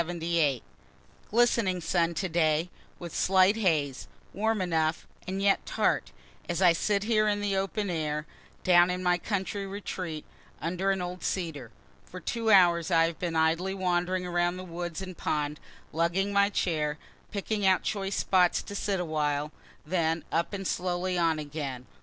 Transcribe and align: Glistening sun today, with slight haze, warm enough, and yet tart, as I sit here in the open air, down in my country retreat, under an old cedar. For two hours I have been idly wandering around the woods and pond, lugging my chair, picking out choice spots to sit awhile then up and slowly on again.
Glistening 1.29 1.79
sun 1.79 2.15
today, 2.15 2.71
with 2.97 3.13
slight 3.13 3.55
haze, 3.55 4.07
warm 4.33 4.59
enough, 4.59 5.05
and 5.27 5.39
yet 5.43 5.63
tart, 5.63 6.11
as 6.49 6.59
I 6.59 6.73
sit 6.73 7.03
here 7.03 7.27
in 7.27 7.39
the 7.39 7.55
open 7.55 7.87
air, 7.91 8.25
down 8.63 8.89
in 8.89 9.03
my 9.03 9.19
country 9.19 9.67
retreat, 9.67 10.25
under 10.59 10.89
an 10.89 11.03
old 11.03 11.23
cedar. 11.23 11.69
For 12.03 12.19
two 12.19 12.49
hours 12.49 12.89
I 12.89 13.05
have 13.05 13.19
been 13.19 13.35
idly 13.35 13.75
wandering 13.75 14.25
around 14.25 14.57
the 14.57 14.63
woods 14.63 15.03
and 15.03 15.15
pond, 15.15 15.59
lugging 15.93 16.33
my 16.33 16.49
chair, 16.49 16.97
picking 17.29 17.63
out 17.67 17.83
choice 17.83 18.15
spots 18.15 18.63
to 18.63 18.73
sit 18.73 18.99
awhile 18.99 19.51
then 19.85 20.23
up 20.31 20.51
and 20.51 20.65
slowly 20.65 21.15
on 21.15 21.37
again. 21.37 21.85